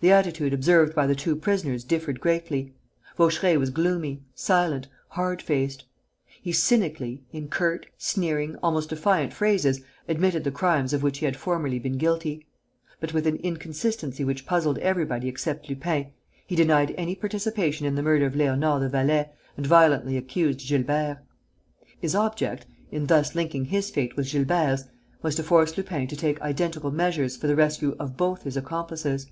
The 0.00 0.12
attitude 0.12 0.52
observed 0.52 0.94
by 0.94 1.06
the 1.06 1.14
two 1.14 1.34
prisoners 1.34 1.82
differed 1.82 2.20
greatly. 2.20 2.74
Vaucheray 3.16 3.56
was 3.56 3.70
gloomy, 3.70 4.22
silent, 4.34 4.86
hard 5.08 5.40
faced. 5.40 5.86
He 6.42 6.52
cynically, 6.52 7.22
in 7.32 7.48
curt, 7.48 7.86
sneering, 7.96 8.54
almost 8.62 8.90
defiant 8.90 9.32
phrases, 9.32 9.80
admitted 10.06 10.44
the 10.44 10.50
crimes 10.50 10.92
of 10.92 11.02
which 11.02 11.20
he 11.20 11.24
had 11.24 11.38
formerly 11.38 11.78
been 11.78 11.96
guilty. 11.96 12.46
But, 13.00 13.14
with 13.14 13.26
an 13.26 13.36
inconsistency 13.36 14.24
which 14.24 14.44
puzzled 14.44 14.76
everybody 14.80 15.26
except 15.26 15.70
Lupin, 15.70 16.08
he 16.46 16.54
denied 16.54 16.94
any 16.98 17.14
participation 17.14 17.86
in 17.86 17.94
the 17.94 18.02
murder 18.02 18.26
of 18.26 18.34
Léonard 18.34 18.80
the 18.80 18.90
valet 18.90 19.30
and 19.56 19.66
violently 19.66 20.18
accused 20.18 20.68
Gilbert. 20.68 21.24
His 21.98 22.14
object, 22.14 22.66
in 22.90 23.06
thus 23.06 23.34
linking 23.34 23.64
his 23.66 23.88
fate 23.88 24.16
with 24.18 24.30
Gilbert's, 24.30 24.84
was 25.22 25.34
to 25.36 25.42
force 25.42 25.78
Lupin 25.78 26.06
to 26.08 26.16
take 26.16 26.42
identical 26.42 26.90
measures 26.90 27.38
for 27.38 27.46
the 27.46 27.56
rescue 27.56 27.96
of 27.98 28.18
both 28.18 28.42
his 28.42 28.58
accomplices. 28.58 29.28